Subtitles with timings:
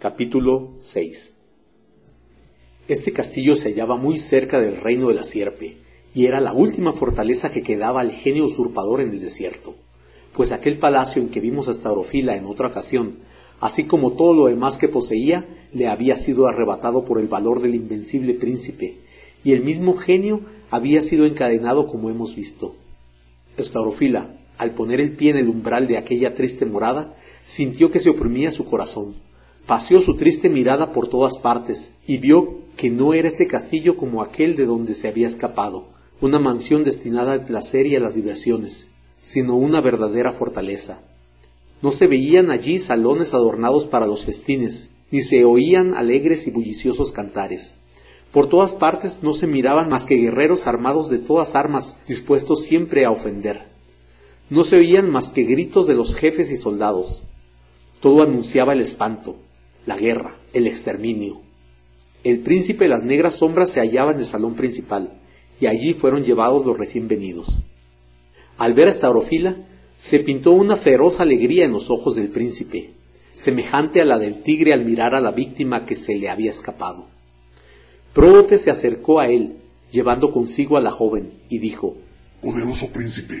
[0.00, 1.34] Capítulo 6
[2.88, 5.76] Este castillo se hallaba muy cerca del reino de la sierpe,
[6.14, 9.74] y era la última fortaleza que quedaba al genio usurpador en el desierto,
[10.34, 13.18] pues aquel palacio en que vimos a Staurofila en otra ocasión,
[13.60, 17.74] así como todo lo demás que poseía, le había sido arrebatado por el valor del
[17.74, 19.02] invencible príncipe,
[19.44, 20.40] y el mismo genio
[20.70, 22.74] había sido encadenado como hemos visto.
[23.58, 28.08] Staurofila, al poner el pie en el umbral de aquella triste morada, sintió que se
[28.08, 29.28] oprimía su corazón
[29.70, 34.20] paseó su triste mirada por todas partes y vio que no era este castillo como
[34.20, 35.84] aquel de donde se había escapado,
[36.20, 38.88] una mansión destinada al placer y a las diversiones,
[39.20, 41.02] sino una verdadera fortaleza.
[41.82, 47.12] No se veían allí salones adornados para los festines, ni se oían alegres y bulliciosos
[47.12, 47.78] cantares.
[48.32, 53.04] Por todas partes no se miraban más que guerreros armados de todas armas, dispuestos siempre
[53.04, 53.68] a ofender.
[54.48, 57.22] No se oían más que gritos de los jefes y soldados.
[58.00, 59.36] Todo anunciaba el espanto,
[59.86, 61.40] la guerra, el exterminio.
[62.22, 65.20] El príncipe de las negras sombras se hallaba en el salón principal,
[65.60, 67.58] y allí fueron llevados los recién venidos.
[68.58, 69.56] Al ver a Staurofila,
[70.00, 72.92] se pintó una feroz alegría en los ojos del príncipe,
[73.32, 77.06] semejante a la del tigre al mirar a la víctima que se le había escapado.
[78.12, 79.56] Pródote se acercó a él,
[79.90, 81.96] llevando consigo a la joven, y dijo,
[82.42, 83.36] Poderoso príncipe,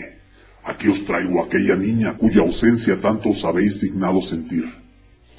[0.64, 4.64] aquí os traigo a aquella niña cuya ausencia tanto os habéis dignado sentir.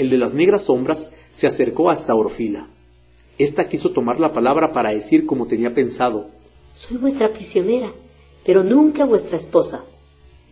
[0.01, 2.67] El de las negras sombras se acercó hasta Orfila.
[3.37, 6.31] Esta quiso tomar la palabra para decir como tenía pensado,
[6.73, 7.93] Soy vuestra prisionera,
[8.43, 9.83] pero nunca vuestra esposa.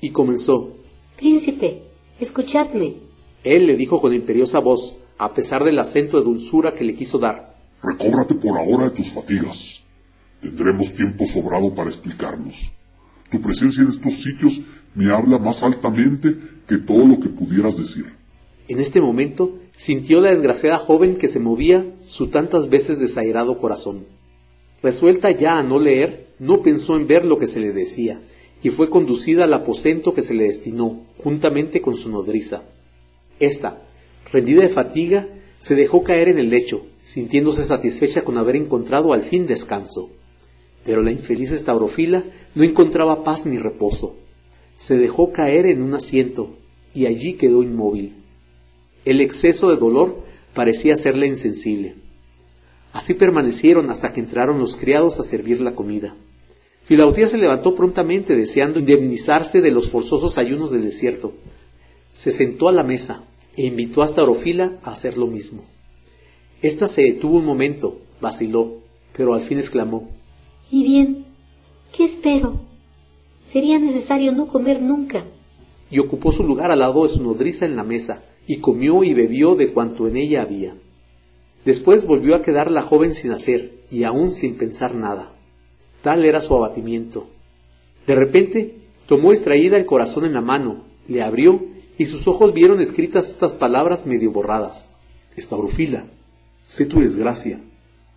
[0.02, 0.78] y comenzó.
[1.18, 1.82] Príncipe,
[2.20, 2.98] escuchadme.
[3.44, 7.18] Él le dijo con imperiosa voz, a pesar del acento de dulzura que le quiso
[7.18, 9.84] dar, Recóbrate por ahora de tus fatigas.
[10.42, 12.72] Tendremos tiempo sobrado para explicarnos.
[13.32, 14.62] Tu presencia en estos sitios
[14.94, 16.38] me habla más altamente
[16.68, 18.19] que todo lo que pudieras decir.
[18.70, 24.06] En este momento sintió la desgraciada joven que se movía su tantas veces desairado corazón.
[24.84, 28.22] Resuelta ya a no leer, no pensó en ver lo que se le decía,
[28.62, 32.62] y fue conducida al aposento que se le destinó, juntamente con su nodriza.
[33.40, 33.82] Esta,
[34.32, 39.24] rendida de fatiga, se dejó caer en el lecho, sintiéndose satisfecha con haber encontrado al
[39.24, 40.12] fin descanso.
[40.86, 44.18] Pero la infeliz estaurofila no encontraba paz ni reposo.
[44.76, 46.56] Se dejó caer en un asiento,
[46.94, 48.20] y allí quedó inmóvil.
[49.10, 51.96] El exceso de dolor parecía hacerle insensible.
[52.94, 56.16] Así permanecieron hasta que entraron los criados a servir la comida.
[56.84, 61.34] Filautía se levantó prontamente deseando indemnizarse de los forzosos ayunos del desierto.
[62.14, 63.24] Se sentó a la mesa
[63.58, 65.64] e invitó a Staurofila a hacer lo mismo.
[66.62, 68.76] Esta se detuvo un momento, vaciló,
[69.18, 70.08] pero al fin exclamó
[70.70, 71.26] Y bien,
[71.92, 72.62] ¿qué espero?
[73.44, 75.26] Sería necesario no comer nunca.
[75.90, 79.14] y ocupó su lugar al lado de su nodriza en la mesa, y comió y
[79.14, 80.76] bebió de cuanto en ella había.
[81.66, 85.36] Después volvió a quedar la joven sin hacer, y aún sin pensar nada.
[86.02, 87.30] Tal era su abatimiento.
[88.08, 91.64] De repente, tomó extraída el corazón en la mano, le abrió,
[91.96, 94.90] y sus ojos vieron escritas estas palabras medio borradas.
[95.36, 96.08] Estaurofila,
[96.68, 97.62] sé tu desgracia.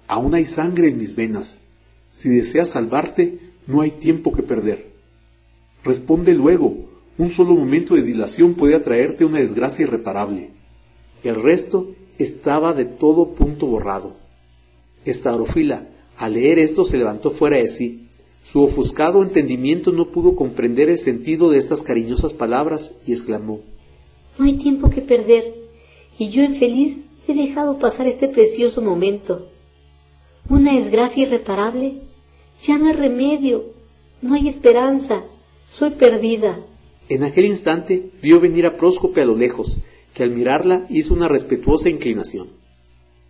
[0.09, 1.61] Aún hay sangre en mis venas.
[2.09, 4.95] Si deseas salvarte, no hay tiempo que perder.
[5.85, 10.51] Responde luego, un solo momento de dilación puede atraerte una desgracia irreparable.
[11.23, 14.17] El resto estaba de todo punto borrado.
[15.05, 18.09] Estaurofila, al leer esto, se levantó fuera de sí.
[18.43, 23.61] Su ofuscado entendimiento no pudo comprender el sentido de estas cariñosas palabras y exclamó
[24.37, 25.55] No hay tiempo que perder,
[26.19, 29.49] y yo infeliz he dejado pasar este precioso momento.
[30.49, 32.03] Una desgracia irreparable.
[32.63, 33.73] Ya no hay remedio,
[34.21, 35.25] no hay esperanza,
[35.67, 36.61] soy perdida.
[37.15, 39.81] En aquel instante vio venir a Próscope a lo lejos,
[40.15, 42.49] que al mirarla hizo una respetuosa inclinación.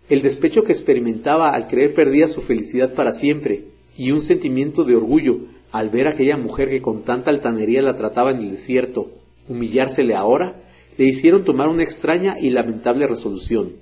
[0.07, 3.65] El despecho que experimentaba al creer perdida su felicidad para siempre,
[3.97, 5.39] y un sentimiento de orgullo
[5.73, 9.11] al ver a aquella mujer que con tanta altanería la trataba en el desierto,
[9.49, 10.63] humillársele ahora,
[10.97, 13.73] le hicieron tomar una extraña y lamentable resolución.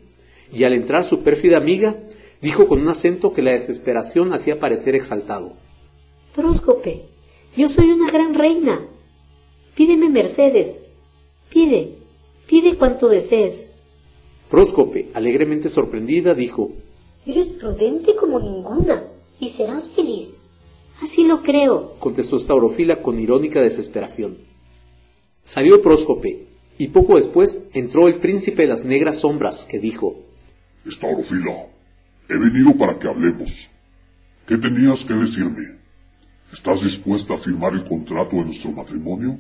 [0.52, 1.98] Y al entrar su pérfida amiga,
[2.42, 5.54] dijo con un acento que la desesperación hacía parecer exaltado.
[6.34, 7.04] Próscope,
[7.56, 8.88] yo soy una gran reina.
[9.82, 10.84] Pídeme mercedes.
[11.50, 11.98] Pide,
[12.46, 13.72] Pide cuanto desees.
[14.48, 16.72] Próscope, alegremente sorprendida, dijo,
[17.26, 19.04] Eres prudente como ninguna
[19.40, 20.38] y serás feliz.
[21.02, 21.96] Así lo creo.
[21.98, 24.38] contestó Staurofila con irónica desesperación.
[25.46, 26.46] Salió Próscope,
[26.78, 30.16] y poco después entró el príncipe de las negras sombras, que dijo,
[30.86, 31.70] Estaurofila,
[32.30, 33.72] he venido para que hablemos.
[34.46, 35.80] ¿Qué tenías que decirme?
[36.54, 39.40] ¿Estás dispuesta a firmar el contrato de nuestro matrimonio?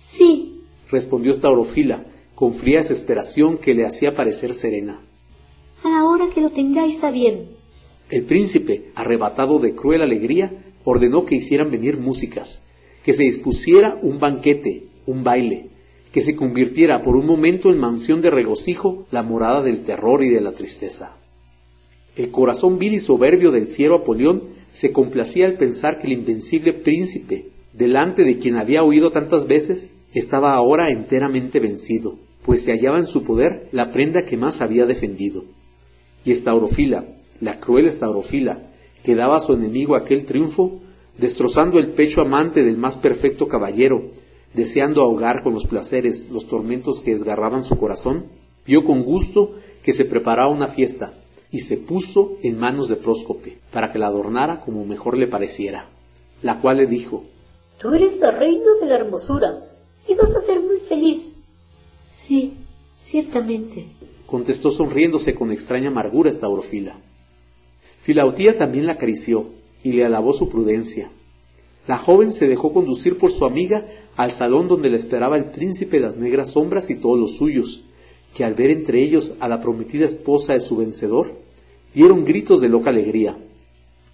[0.00, 5.02] Sí, respondió Staurofila, con fría desesperación que le hacía parecer serena.
[5.84, 7.50] a la hora que lo tengáis a bien.
[8.08, 12.62] El príncipe, arrebatado de cruel alegría, ordenó que hicieran venir músicas,
[13.04, 15.68] que se dispusiera un banquete, un baile,
[16.12, 20.30] que se convirtiera por un momento en mansión de regocijo la morada del terror y
[20.30, 21.16] de la tristeza.
[22.16, 26.72] El corazón vil y soberbio del fiero Apolión se complacía al pensar que el invencible
[26.72, 32.98] príncipe, delante de quien había huido tantas veces, estaba ahora enteramente vencido, pues se hallaba
[32.98, 35.44] en su poder la prenda que más había defendido.
[36.24, 37.06] Y Estaurofila,
[37.40, 38.70] la cruel Estaurofila,
[39.02, 40.80] que daba a su enemigo aquel triunfo,
[41.16, 44.10] destrozando el pecho amante del más perfecto caballero,
[44.54, 48.26] deseando ahogar con los placeres los tormentos que desgarraban su corazón,
[48.66, 51.14] vio con gusto que se preparaba una fiesta,
[51.50, 55.88] y se puso en manos de Próscope, para que la adornara como mejor le pareciera,
[56.42, 57.24] la cual le dijo,
[57.80, 59.64] Tú eres la reina de la hermosura
[60.06, 61.36] y vas a ser muy feliz.
[62.12, 62.52] Sí,
[63.02, 63.86] ciertamente.
[64.26, 67.00] contestó sonriéndose con extraña amargura Estaurofila.
[68.00, 69.46] Filautía también la acarició
[69.82, 71.10] y le alabó su prudencia.
[71.86, 75.96] La joven se dejó conducir por su amiga al salón donde le esperaba el príncipe
[75.96, 77.84] de las negras sombras y todos los suyos,
[78.34, 81.34] que al ver entre ellos a la prometida esposa de su vencedor,
[81.94, 83.38] dieron gritos de loca alegría.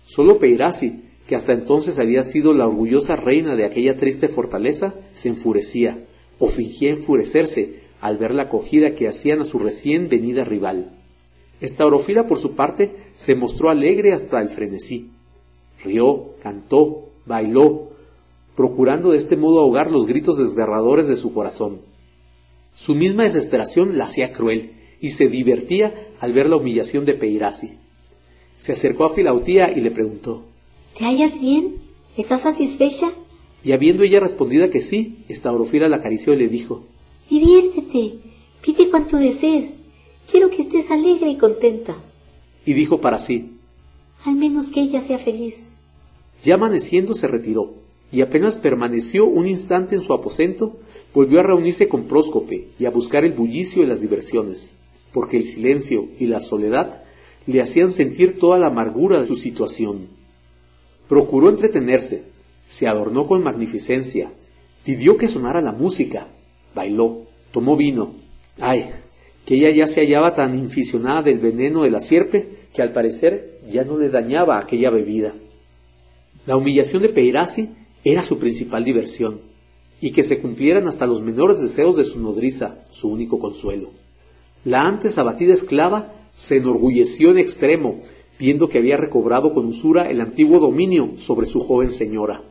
[0.06, 5.28] Solo Peirasi, que hasta entonces había sido la orgullosa reina de aquella triste fortaleza, se
[5.28, 6.04] enfurecía,
[6.38, 10.92] o fingía enfurecerse, al ver la acogida que hacían a su recién venida rival.
[11.60, 15.10] Estaurofila, por su parte, se mostró alegre hasta el frenesí.
[15.82, 17.90] Rió, cantó, bailó,
[18.54, 21.80] procurando de este modo ahogar los gritos desgarradores de su corazón.
[22.74, 27.78] Su misma desesperación la hacía cruel, y se divertía al ver la humillación de Peirasi.
[28.56, 30.44] Se acercó a Filautía y le preguntó,
[30.98, 31.76] ¿Te hallas bien?
[32.16, 33.12] ¿Estás satisfecha?
[33.64, 36.84] y habiendo ella respondido que sí, Estaurofila la acarició y le dijo,
[37.28, 38.18] Diviértete,
[38.62, 39.78] pide cuanto desees.
[40.30, 41.96] Quiero que estés alegre y contenta.
[42.64, 43.56] y dijo para sí,
[44.24, 45.72] Al menos que ella sea feliz.
[46.44, 47.74] Ya amaneciendo se retiró,
[48.12, 50.76] y apenas permaneció un instante en su aposento,
[51.12, 54.74] volvió a reunirse con Próscope y a buscar el bullicio y las diversiones,
[55.12, 57.02] porque el silencio y la soledad
[57.46, 60.06] le hacían sentir toda la amargura de su situación.
[61.08, 62.24] Procuró entretenerse,
[62.66, 64.30] se adornó con magnificencia,
[64.84, 66.28] pidió que sonara la música,
[66.74, 67.22] bailó,
[67.52, 68.14] tomó vino.
[68.60, 68.90] Ay,
[69.44, 73.60] que ella ya se hallaba tan inficionada del veneno de la sierpe que al parecer
[73.70, 75.34] ya no le dañaba aquella bebida.
[76.44, 77.70] La humillación de Peirasi
[78.04, 79.40] era su principal diversión,
[80.00, 83.90] y que se cumplieran hasta los menores deseos de su nodriza, su único consuelo.
[84.64, 88.00] La antes abatida esclava se enorgulleció en extremo,
[88.38, 92.42] viendo que había recobrado con usura el antiguo dominio sobre su joven señora.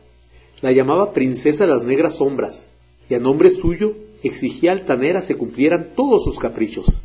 [0.60, 2.70] La llamaba princesa de las negras sombras,
[3.08, 7.02] y a nombre suyo exigía altanera se cumplieran todos sus caprichos.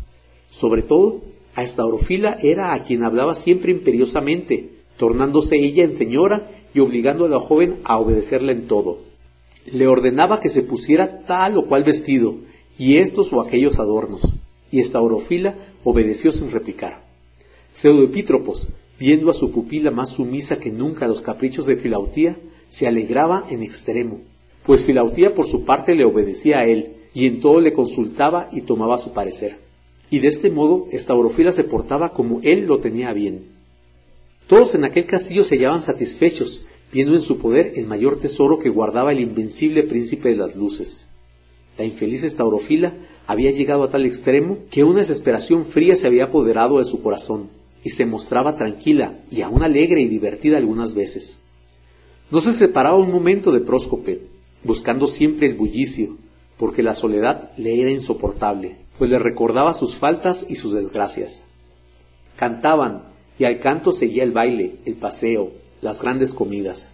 [0.49, 1.21] Sobre todo,
[1.55, 7.29] a Estaurofila era a quien hablaba siempre imperiosamente, tornándose ella en señora y obligando a
[7.29, 8.99] la joven a obedecerla en todo.
[9.65, 12.37] Le ordenaba que se pusiera tal o cual vestido,
[12.77, 14.35] y estos o aquellos adornos,
[14.71, 17.10] y Estaurofila obedeció sin replicar.
[17.73, 22.37] Pseudoepítropos, viendo a su pupila más sumisa que nunca a los caprichos de Filautía,
[22.69, 24.19] se alegraba en extremo,
[24.65, 28.61] pues Filautía por su parte le obedecía a él, y en todo le consultaba y
[28.61, 29.57] tomaba su parecer.
[30.09, 33.45] Y de este modo Estaurofila se portaba como él lo tenía bien.
[34.47, 38.69] Todos en aquel castillo se hallaban satisfechos, viendo en su poder el mayor tesoro que
[38.69, 41.07] guardaba el invencible príncipe de las luces.
[41.77, 42.93] La infeliz Estaurofila
[43.27, 47.60] había llegado a tal extremo que una desesperación fría se había apoderado de su corazón,
[47.83, 51.39] y se mostraba tranquila y aún alegre y divertida algunas veces.
[52.29, 54.21] No se separaba un momento de Próscope,
[54.63, 56.17] buscando siempre el bullicio,
[56.57, 61.45] porque la soledad le era insoportable, pues le recordaba sus faltas y sus desgracias.
[62.35, 63.03] Cantaban,
[63.37, 66.93] y al canto seguía el baile, el paseo, las grandes comidas.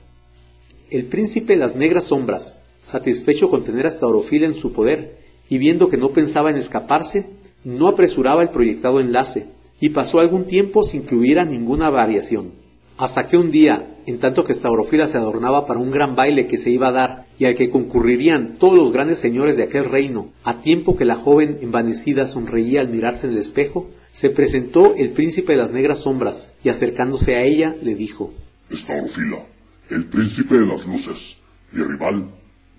[0.89, 5.17] El príncipe las negras sombras, satisfecho con tener hasta Orofila en su poder,
[5.50, 7.27] y viendo que no pensaba en escaparse,
[7.63, 9.48] no apresuraba el proyectado enlace,
[9.79, 12.53] y pasó algún tiempo sin que hubiera ninguna variación.
[12.98, 16.57] Hasta que un día, en tanto que Staurofila se adornaba para un gran baile que
[16.57, 20.31] se iba a dar y al que concurrirían todos los grandes señores de aquel reino,
[20.43, 25.12] a tiempo que la joven envanecida sonreía al mirarse en el espejo, se presentó el
[25.12, 28.34] príncipe de las negras sombras y acercándose a ella le dijo
[28.72, 29.46] Estaurofila,
[29.91, 31.38] el príncipe de las luces,
[31.72, 32.31] mi rival,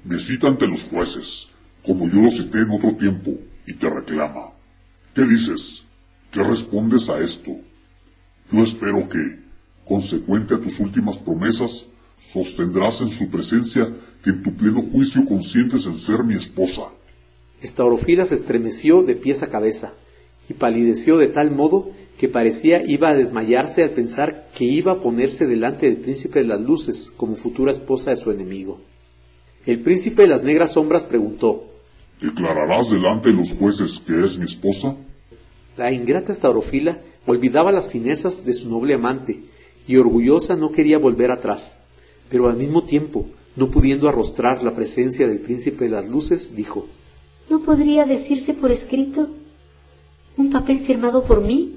[0.04, 1.50] me cita ante los jueces,
[1.84, 3.30] como yo lo cité en otro tiempo,
[3.66, 4.52] y te reclama.
[5.14, 5.87] ¿Qué dices?
[6.30, 7.52] ¿Qué respondes a esto?
[8.50, 9.18] Yo espero que,
[9.84, 11.88] consecuente a tus últimas promesas,
[12.20, 13.92] sostendrás en su presencia
[14.22, 16.82] que en tu pleno juicio consientes en ser mi esposa.
[17.62, 19.92] Estaurofila se estremeció de pies a cabeza
[20.48, 25.00] y palideció de tal modo que parecía iba a desmayarse al pensar que iba a
[25.00, 28.80] ponerse delante del príncipe de las luces como futura esposa de su enemigo.
[29.66, 31.64] El príncipe de las negras sombras preguntó
[32.20, 34.96] ¿Declararás delante de los jueces que es mi esposa?
[35.78, 39.44] La ingrata Estaurofila olvidaba las finezas de su noble amante
[39.86, 41.78] y orgullosa no quería volver atrás,
[42.28, 46.88] pero al mismo tiempo, no pudiendo arrostrar la presencia del príncipe de las luces, dijo
[47.48, 49.28] ¿No podría decirse por escrito?
[50.36, 51.76] ¿Un papel firmado por mí?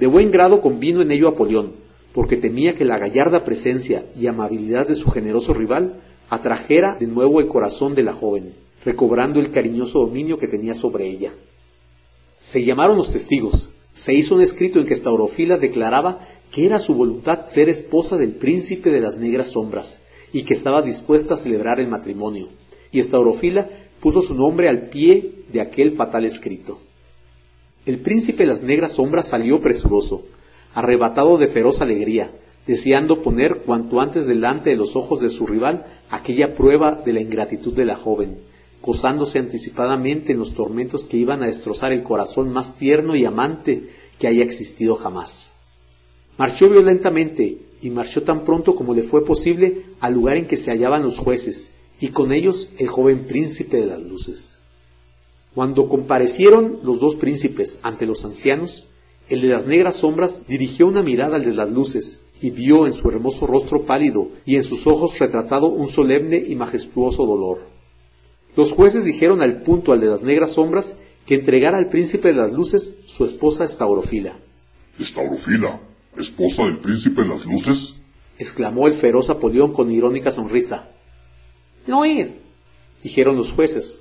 [0.00, 1.74] De buen grado convino en ello Apolión,
[2.14, 7.40] porque temía que la gallarda presencia y amabilidad de su generoso rival atrajera de nuevo
[7.40, 8.54] el corazón de la joven,
[8.86, 11.34] recobrando el cariñoso dominio que tenía sobre ella.
[12.46, 16.20] Se llamaron los testigos, se hizo un escrito en que Staurofila declaraba
[16.52, 20.82] que era su voluntad ser esposa del príncipe de las negras sombras y que estaba
[20.82, 22.50] dispuesta a celebrar el matrimonio,
[22.92, 26.78] y Estaurofila puso su nombre al pie de aquel fatal escrito.
[27.86, 30.26] El príncipe de las negras sombras salió presuroso,
[30.74, 32.30] arrebatado de feroz alegría,
[32.66, 37.22] deseando poner cuanto antes delante de los ojos de su rival aquella prueba de la
[37.22, 38.38] ingratitud de la joven,
[38.84, 43.88] gozándose anticipadamente en los tormentos que iban a destrozar el corazón más tierno y amante
[44.18, 45.56] que haya existido jamás.
[46.36, 50.70] Marchó violentamente y marchó tan pronto como le fue posible al lugar en que se
[50.70, 54.60] hallaban los jueces, y con ellos el joven príncipe de las luces.
[55.54, 58.88] Cuando comparecieron los dos príncipes ante los ancianos,
[59.28, 62.92] el de las negras sombras dirigió una mirada al de las luces y vio en
[62.92, 67.73] su hermoso rostro pálido y en sus ojos retratado un solemne y majestuoso dolor.
[68.56, 70.96] Los jueces dijeron al punto al de las negras sombras
[71.26, 74.36] que entregara al príncipe de las luces su esposa Estaurofila.
[74.98, 75.80] ¿Estaurofila?
[76.16, 78.00] ¿Esposa del príncipe de las luces?
[78.38, 80.88] exclamó el feroz Apolión con irónica sonrisa.
[81.86, 82.36] No es,
[83.02, 83.98] dijeron los jueces,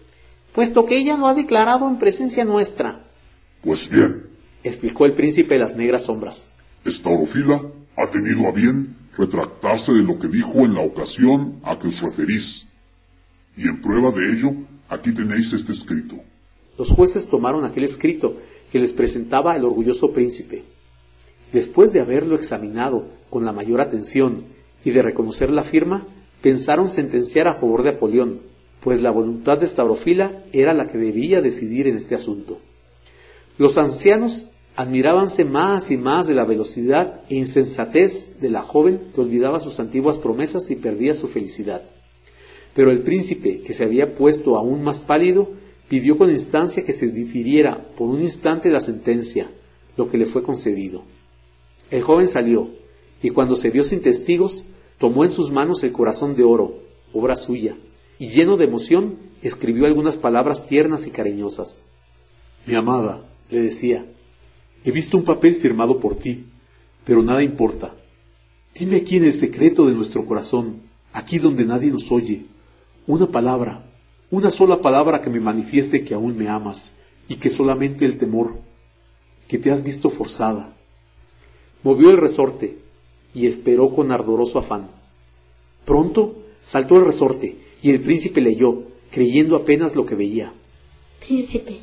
[0.54, 3.06] puesto que ella lo ha declarado en presencia nuestra.
[3.62, 4.28] Pues bien,
[4.64, 6.48] explicó el príncipe de las negras sombras.
[6.86, 7.62] Estaurofila
[7.98, 12.02] ha tenido a bien retractarse de lo que dijo en la ocasión a que os
[12.02, 12.68] referís.
[13.56, 14.56] Y en prueba de ello,
[14.90, 16.16] aquí tenéis este escrito.
[16.78, 18.38] Los jueces tomaron aquel escrito
[18.72, 20.64] que les presentaba el orgulloso príncipe.
[21.52, 24.46] Después de haberlo examinado con la mayor atención
[24.84, 26.08] y de reconocer la firma,
[26.42, 28.42] pensaron sentenciar a favor de Apolión,
[28.82, 32.60] pues la voluntad de Staurofila era la que debía decidir en este asunto.
[33.58, 39.22] Los ancianos admirábanse más y más de la velocidad e insensatez de la joven que
[39.22, 41.84] olvidaba sus antiguas promesas y perdía su felicidad.
[42.74, 45.52] Pero el príncipe, que se había puesto aún más pálido,
[45.88, 49.52] pidió con instancia que se difiriera por un instante la sentencia,
[49.96, 51.04] lo que le fue concedido.
[51.92, 52.72] El joven salió,
[53.22, 54.66] y cuando se vio sin testigos,
[54.98, 56.80] tomó en sus manos el corazón de oro,
[57.14, 57.78] obra suya,
[58.18, 61.84] y lleno de emoción, escribió algunas palabras tiernas y cariñosas.
[62.66, 64.06] Mi amada, le decía,
[64.84, 66.46] he visto un papel firmado por ti,
[67.06, 67.96] pero nada importa.
[68.74, 72.46] Dime aquí en el secreto de nuestro corazón, aquí donde nadie nos oye,
[73.06, 73.84] una palabra,
[74.32, 76.94] una sola palabra que me manifieste que aún me amas
[77.28, 78.60] y que solamente el temor,
[79.48, 80.76] que te has visto forzada.
[81.84, 82.78] Movió el resorte
[83.34, 84.90] y esperó con ardoroso afán.
[85.86, 90.54] Pronto saltó el resorte y el príncipe leyó, creyendo apenas lo que veía.
[91.26, 91.82] Príncipe,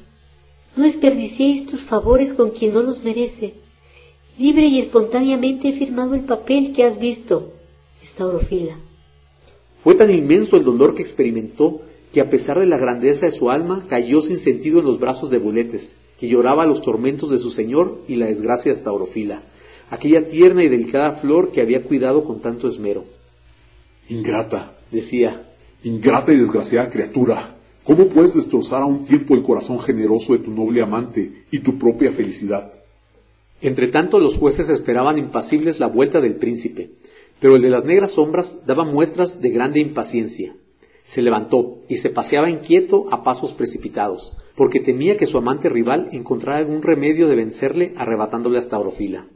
[0.76, 3.54] no desperdiciéis tus favores con quien no los merece.
[4.38, 7.52] Libre y espontáneamente he firmado el papel que has visto.
[8.02, 8.78] Estaurofila.
[9.82, 11.80] Fue tan inmenso el dolor que experimentó
[12.12, 15.30] que a pesar de la grandeza de su alma cayó sin sentido en los brazos
[15.30, 19.42] de Buletes, que lloraba los tormentos de su señor y la desgracia de Staurofila,
[19.88, 23.04] aquella tierna y delicada flor que había cuidado con tanto esmero.
[24.10, 25.50] Ingrata, decía,
[25.82, 30.50] ingrata y desgraciada criatura, ¿cómo puedes destrozar a un tiempo el corazón generoso de tu
[30.50, 32.70] noble amante y tu propia felicidad?
[33.62, 36.90] Entretanto los jueces esperaban impasibles la vuelta del príncipe,
[37.40, 40.54] pero el de las negras sombras daba muestras de grande impaciencia.
[41.02, 46.08] Se levantó y se paseaba inquieto a pasos precipitados, porque temía que su amante rival
[46.12, 49.26] encontrara algún remedio de vencerle arrebatándole hasta Orofila.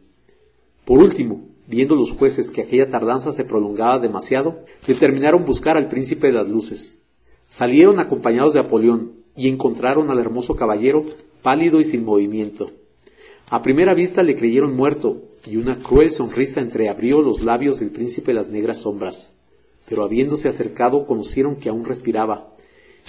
[0.84, 6.26] Por último, viendo los jueces que aquella tardanza se prolongaba demasiado, determinaron buscar al príncipe
[6.26, 6.98] de las luces.
[7.46, 11.04] Salieron acompañados de Apolión y encontraron al hermoso caballero
[11.42, 12.70] pálido y sin movimiento.
[13.50, 18.32] A primera vista le creyeron muerto y una cruel sonrisa entreabrió los labios del príncipe
[18.32, 19.34] las negras sombras.
[19.88, 22.54] Pero habiéndose acercado conocieron que aún respiraba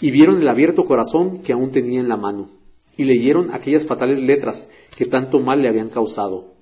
[0.02, 2.50] y vieron el abierto corazón que aún tenía en la mano
[2.98, 6.54] y leyeron aquellas fatales letras que tanto mal le habían causado.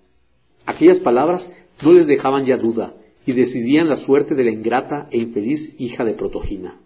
[0.66, 1.54] Aquellas palabras
[1.84, 2.94] no les dejaban ya duda
[3.26, 6.80] y decidían la suerte de la ingrata e infeliz hija de Protogina.